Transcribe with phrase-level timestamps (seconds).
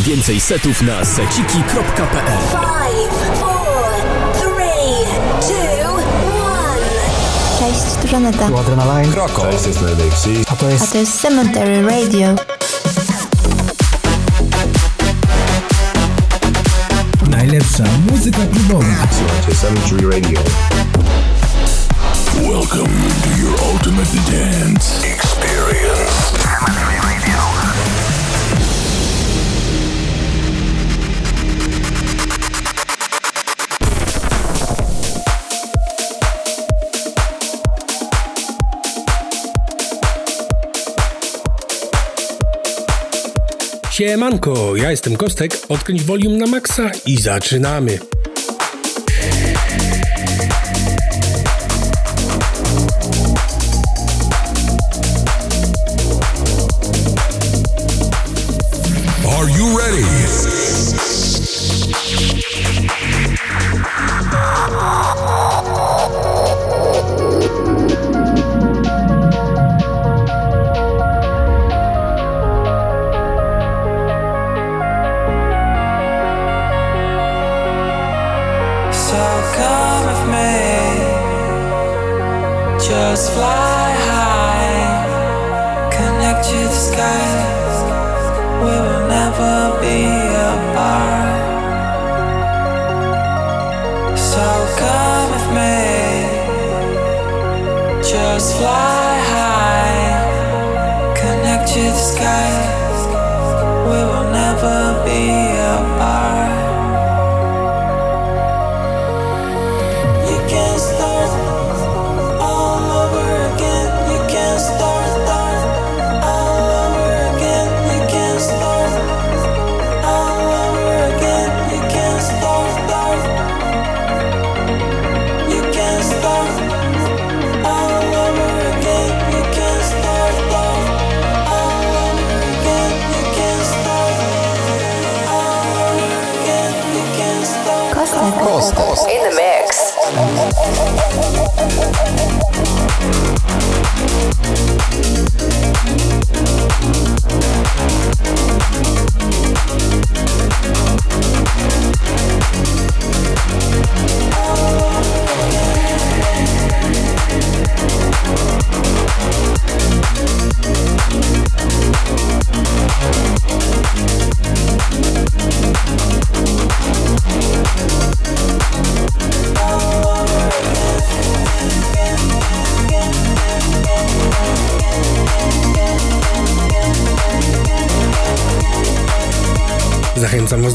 [0.00, 2.38] Więcej setów na seciki.pl
[7.58, 8.48] Cześć, tu Żaneta.
[8.48, 9.12] Tu Adrenaline.
[9.12, 9.42] Kroko.
[9.42, 10.44] Cześć, jest Nadexi.
[10.48, 10.84] A to jest...
[10.84, 12.34] A to jest Cemetery Radio.
[17.30, 18.84] Najlepsza muzyka klubowa.
[19.18, 20.40] Słuchajcie Cemetery Radio.
[22.48, 26.99] Welcome to your ultimate dance experience.
[44.00, 47.98] Siemanko, ja jestem Kostek, odkręć volume na maksa i zaczynamy.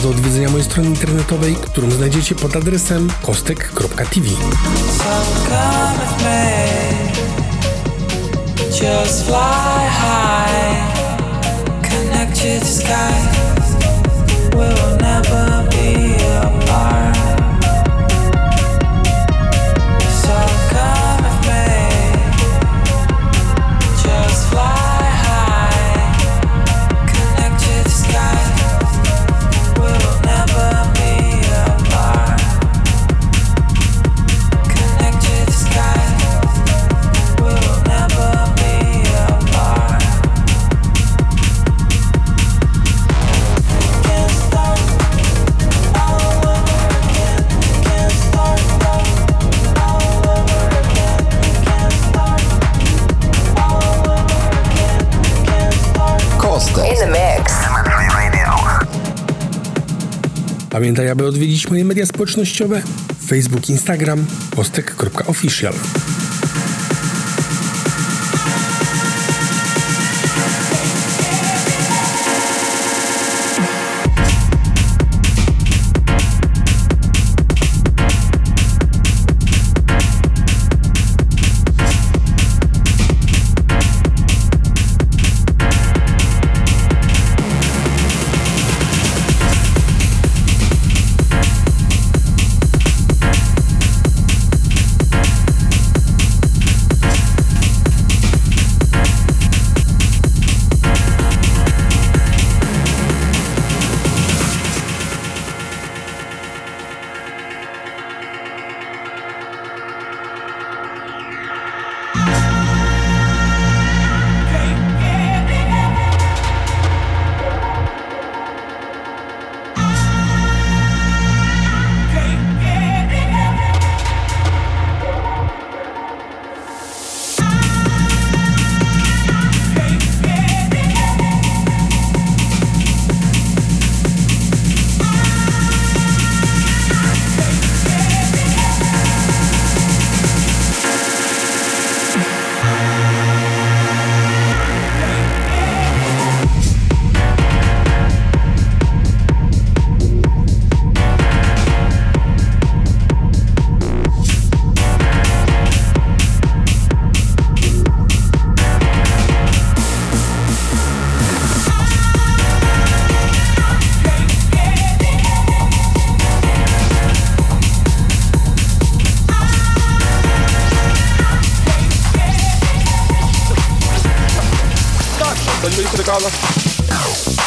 [0.06, 4.28] do odwiedzenia mojej strony internetowej, którą znajdziecie pod adresem kostek.tv.
[8.70, 10.86] Just fly high,
[12.62, 13.45] to sky.
[60.86, 62.82] Pamiętaj, aby odwiedzić moje media społecznościowe
[63.28, 65.74] Facebook, Instagram, postek.official.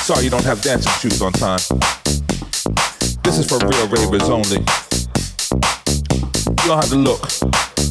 [0.08, 1.60] Sorry you don't have dancing shoes on time.
[3.24, 4.64] This is for real ravers only.
[6.48, 7.28] You don't have to look.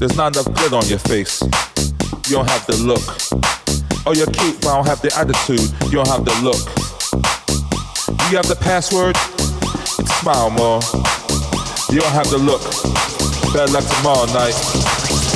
[0.02, 1.44] There's not enough glitter on your face.
[2.26, 3.06] You don't have to look.
[4.08, 5.62] Oh, you're cute, but I don't have the attitude.
[5.94, 6.58] You don't have to look.
[8.34, 9.16] You have the password?
[10.18, 10.82] Smile more.
[11.94, 12.66] You don't have to look.
[13.54, 14.58] Better luck tomorrow night.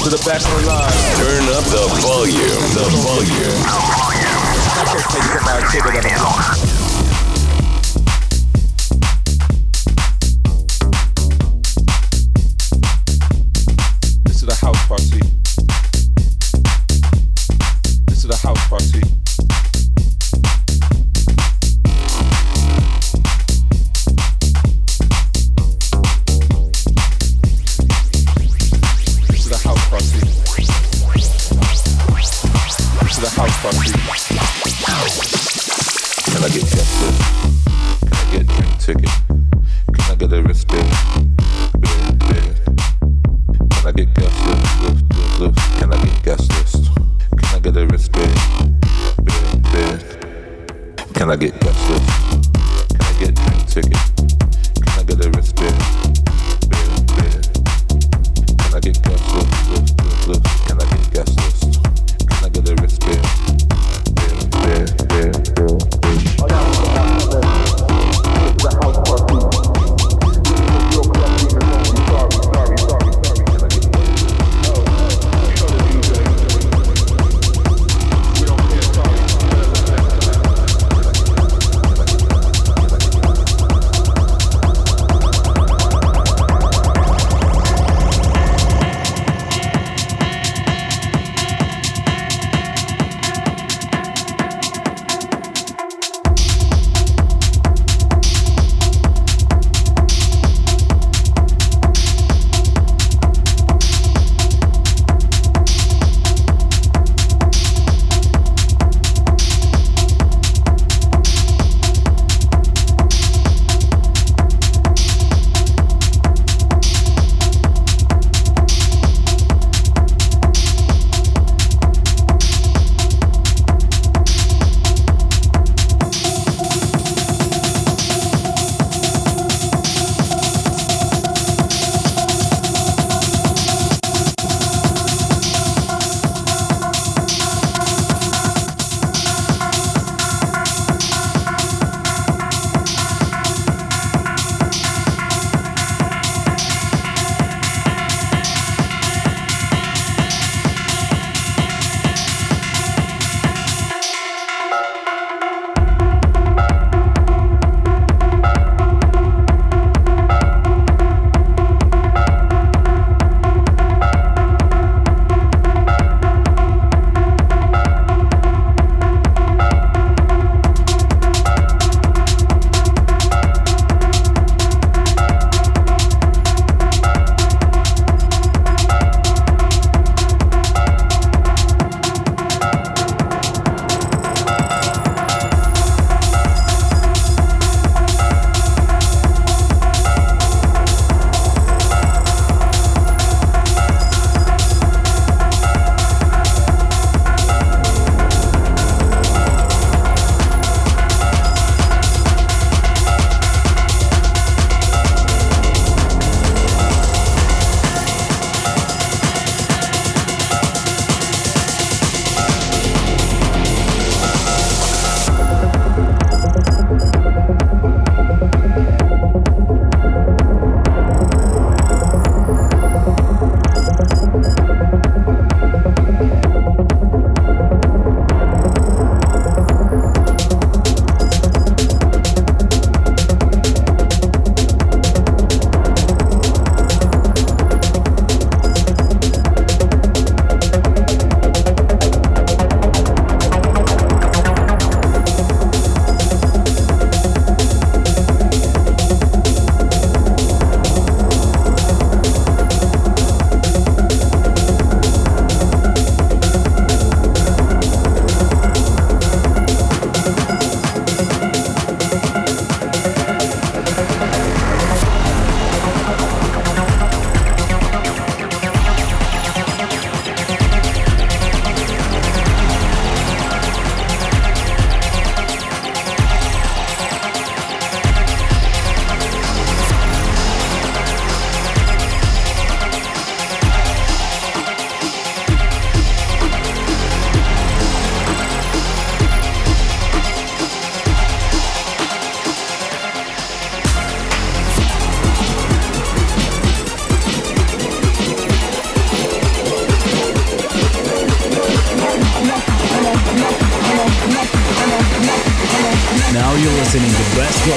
[0.02, 0.90] To the back of the line.
[1.22, 2.58] Turn up the volume.
[2.74, 3.92] The volume.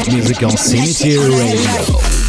[0.09, 2.24] Music on Cemetery Radio.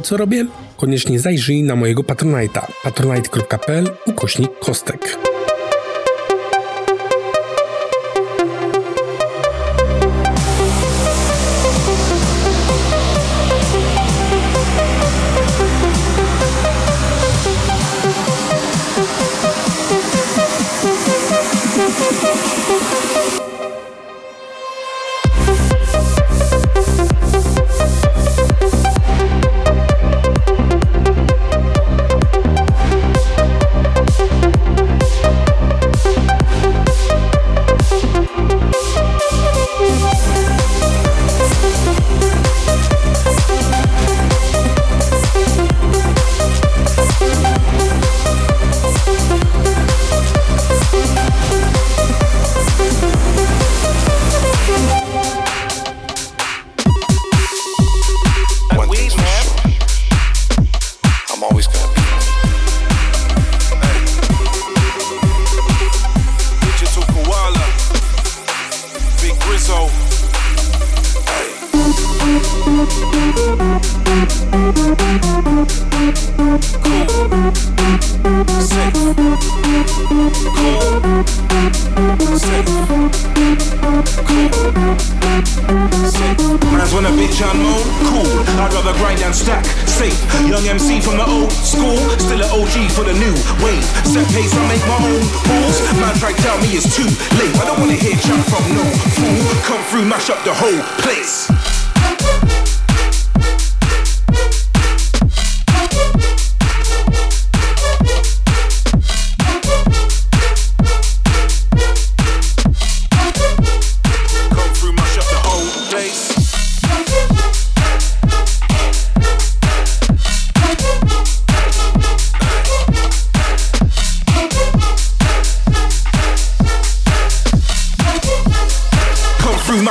[0.00, 0.46] to, co robię?
[0.76, 5.27] Koniecznie zajrzyj na mojego Patronite'a patronite.pl ukośnik kostek.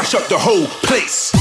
[0.07, 1.36] mash up the whole place.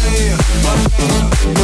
[0.00, 0.38] Yeah,
[1.44, 1.57] yeah.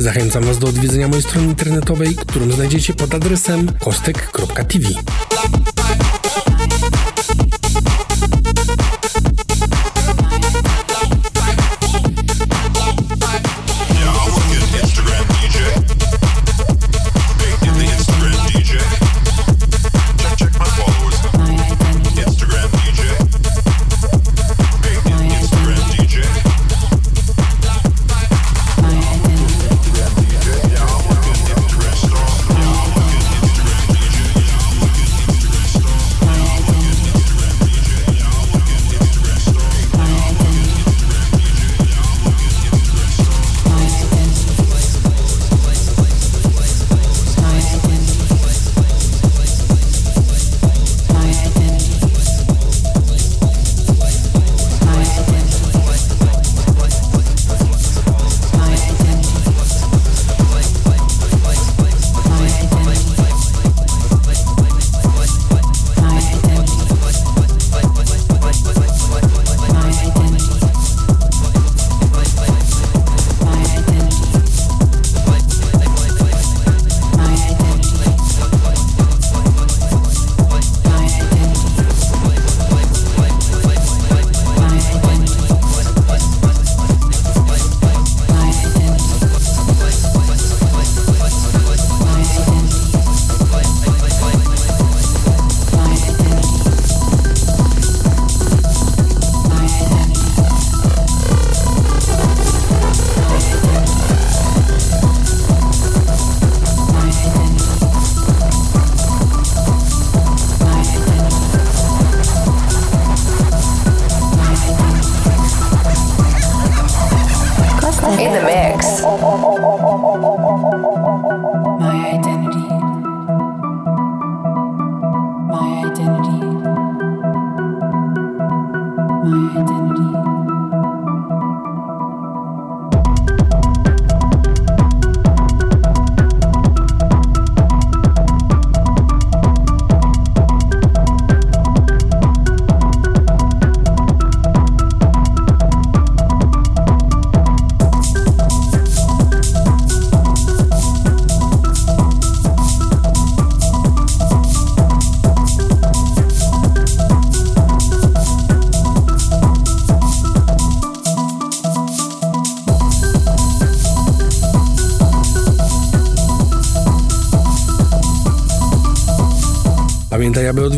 [0.00, 4.88] Zachęcam Was do odwiedzenia mojej strony internetowej, którą znajdziecie pod adresem kostek.tv.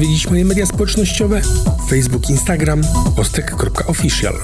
[0.01, 1.41] odwiedzić moje media społecznościowe
[1.89, 2.83] Facebook, Instagram,
[3.17, 4.35] postek.official.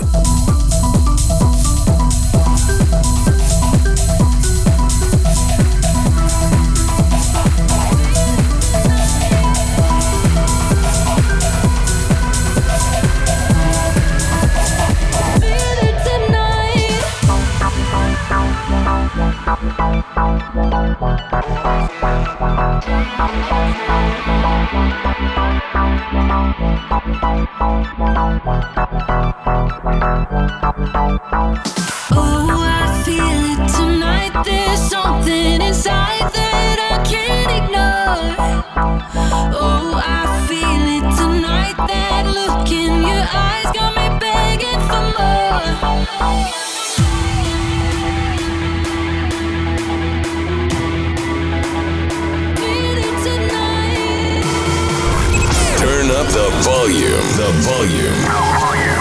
[57.53, 58.96] volume.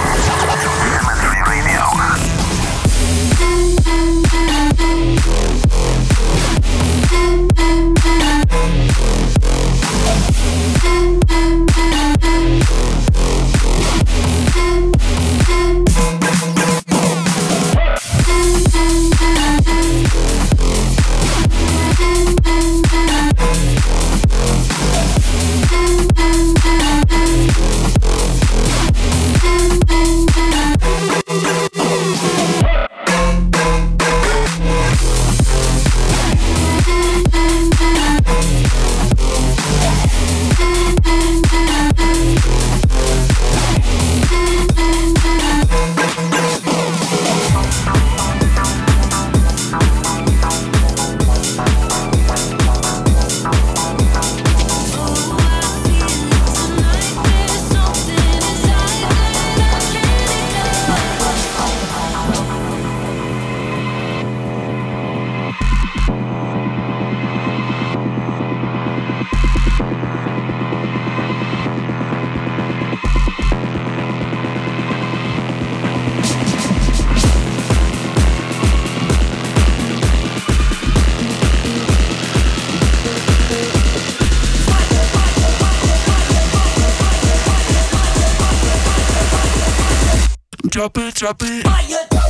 [90.75, 91.63] Drop it, drop it.
[91.63, 92.24] Drop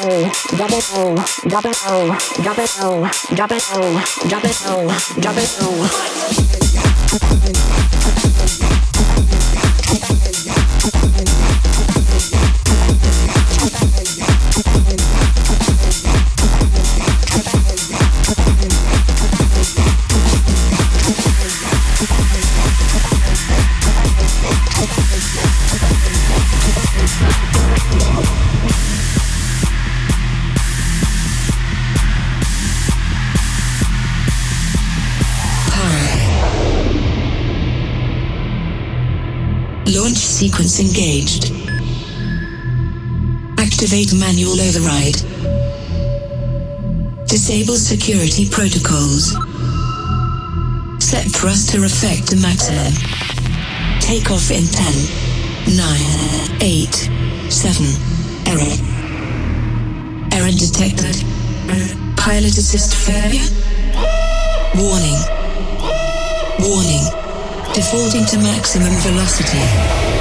[0.00, 1.14] O, double O,
[1.48, 4.88] double O, double O, double O, double O,
[5.20, 5.62] double O.
[40.62, 41.50] sequence engaged.
[43.58, 45.18] Activate manual override.
[47.26, 49.34] Disable security protocols.
[51.02, 52.92] Set thruster effect to maximum.
[54.00, 56.94] Take off in 10, 9, 8,
[57.50, 57.86] 7.
[58.46, 58.76] Error.
[60.32, 61.24] Error detected.
[62.16, 63.48] Pilot assist failure.
[64.76, 65.18] Warning.
[66.60, 67.04] Warning.
[67.74, 70.11] Defaulting to maximum velocity.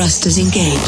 [0.00, 0.80] Thrusters engaged.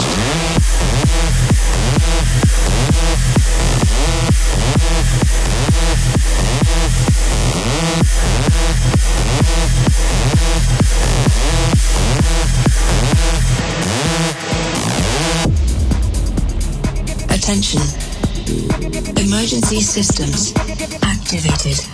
[17.29, 17.83] Attention.
[19.19, 20.55] Emergency systems
[21.03, 21.92] activated.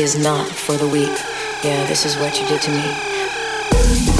[0.00, 1.12] is not for the weak.
[1.62, 4.19] Yeah, this is what you did to me.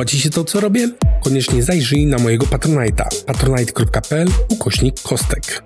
[0.00, 0.88] Podoba Ci się to, co robię?
[1.22, 5.62] Koniecznie zajrzyj na mojego Patronite'a patronite.pl ukośnik kostek.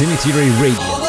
[0.00, 0.99] Cemetery Radio.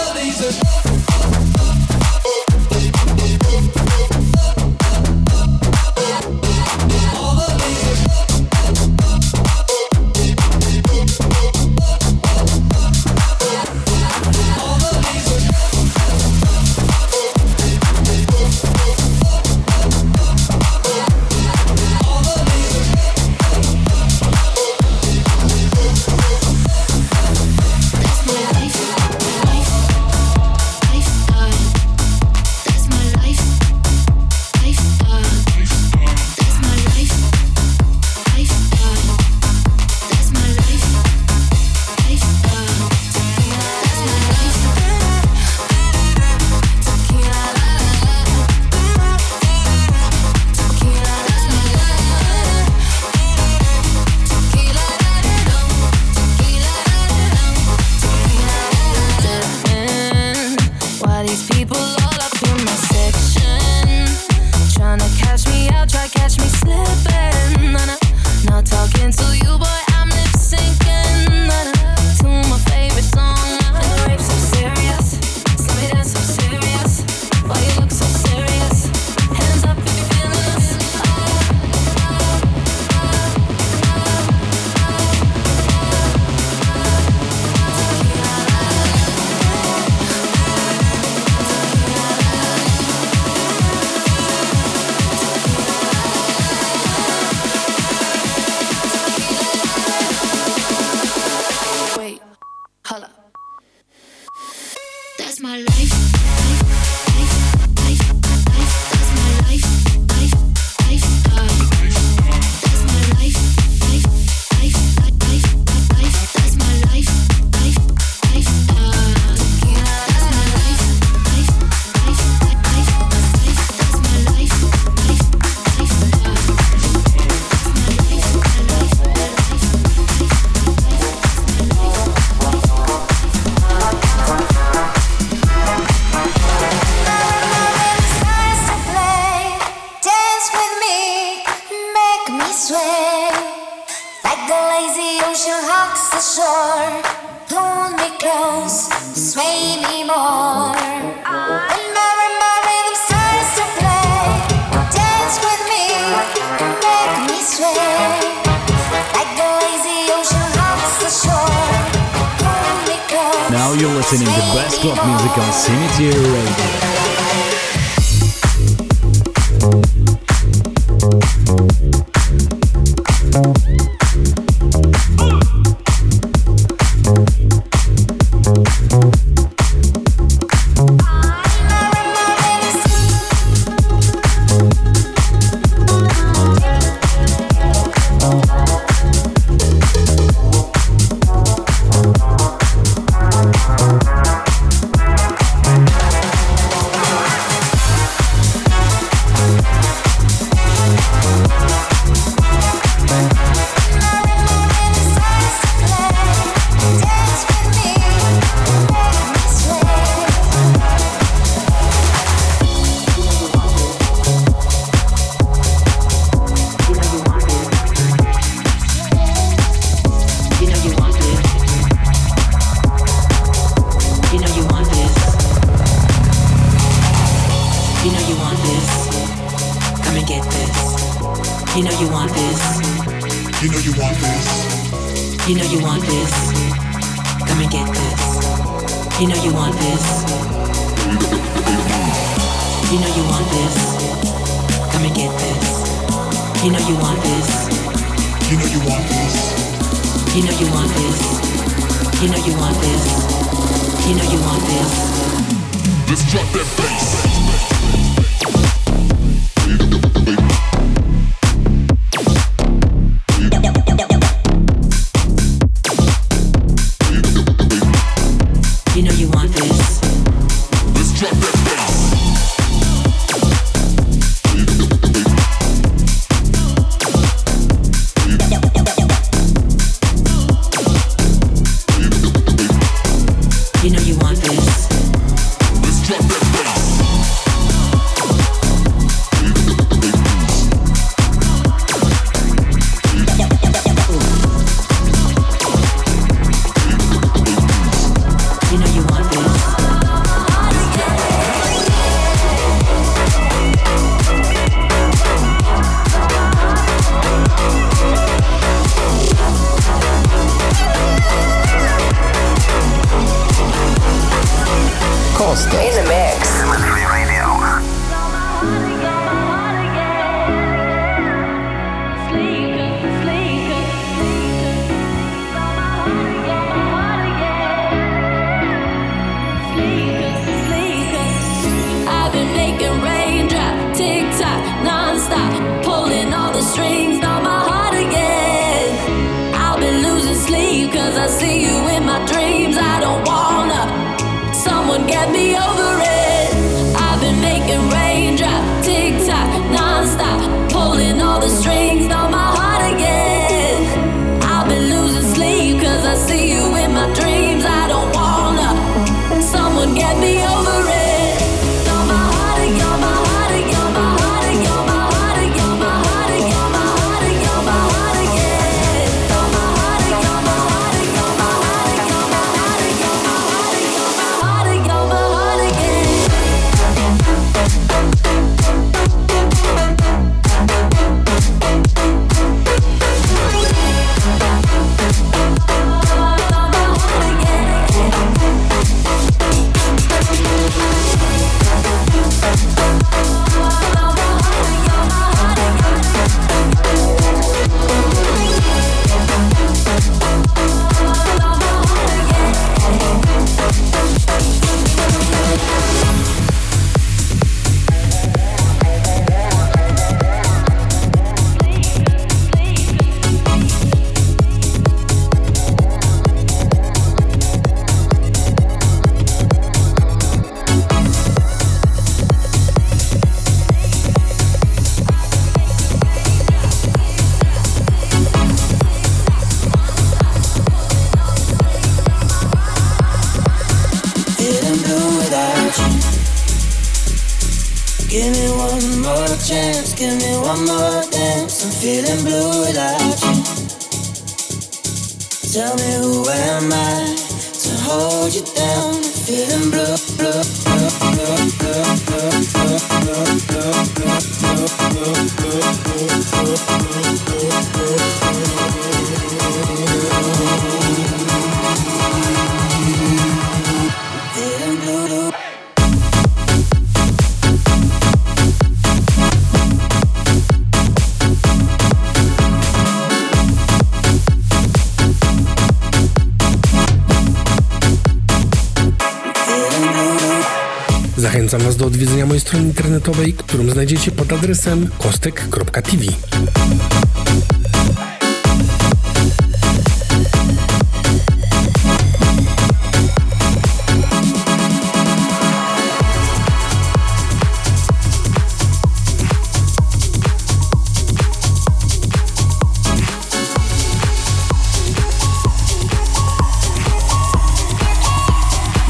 [482.91, 486.05] internetowej, którą znajdziecie pod adresem kostek.tv.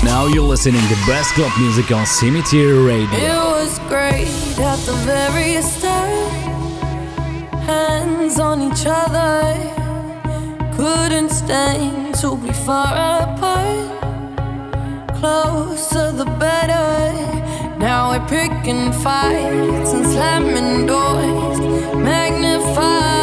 [0.04, 3.48] Now you're listening to best club music on Cemetery Radio.
[3.48, 3.51] Ew.
[3.62, 4.28] was great
[4.60, 6.32] at the very start.
[7.70, 9.40] Hands on each other,
[10.76, 12.92] couldn't stand to be far
[13.22, 13.90] apart.
[15.20, 16.90] Closer the better.
[17.78, 21.60] Now we're picking fights and slamming doors,
[21.96, 23.21] magnified.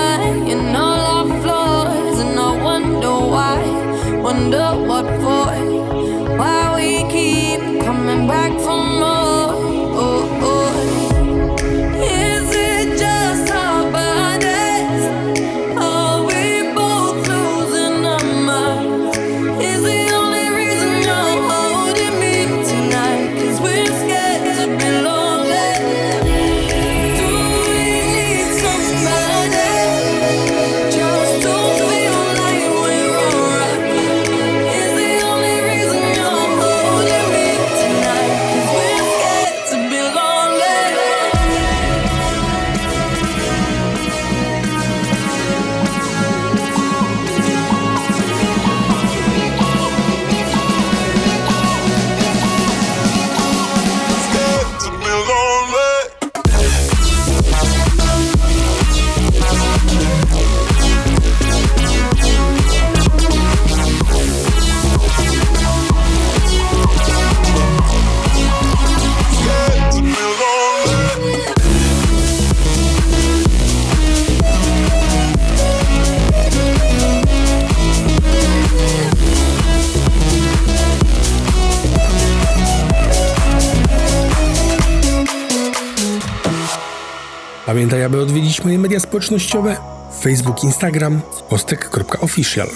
[87.68, 89.76] Pamiętaj, aby odwiedzić moje media społecznościowe
[90.20, 92.68] Facebook, Instagram, ostek.official.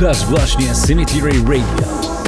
[0.00, 2.19] Słuchasz właśnie Cemetery Radio.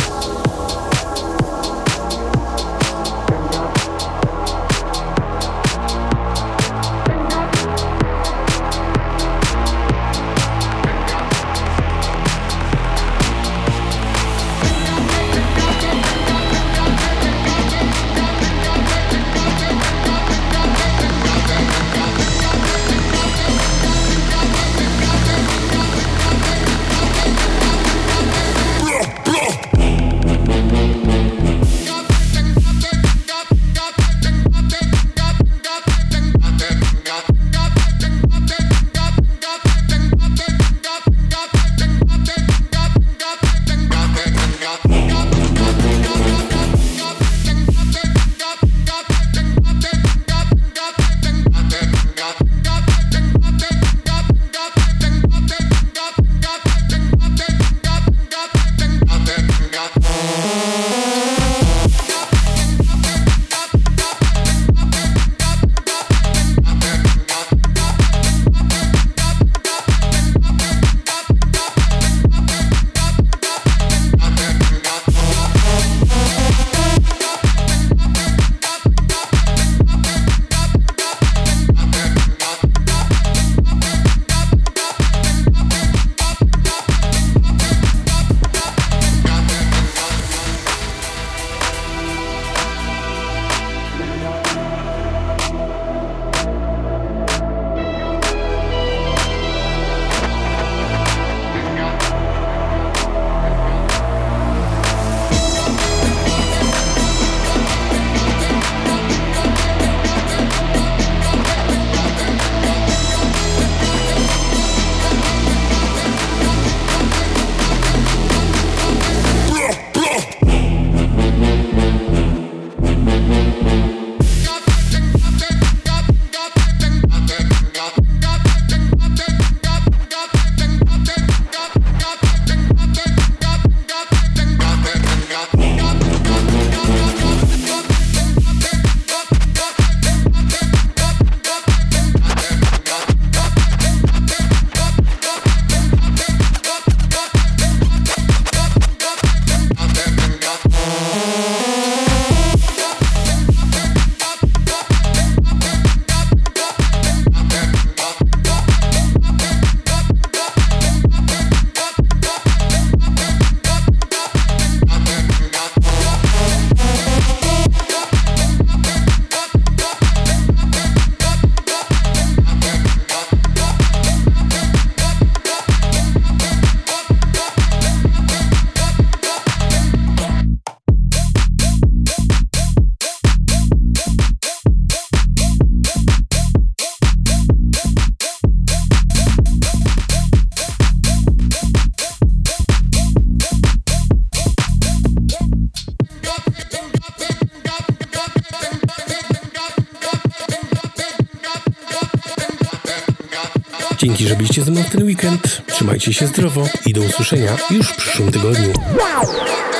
[204.42, 205.62] Byliście ze mną w ten weekend.
[205.66, 208.72] Trzymajcie się zdrowo i do usłyszenia już w przyszłym tygodniu.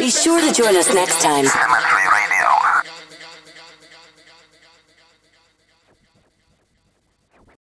[0.01, 1.51] Be sure to join us next time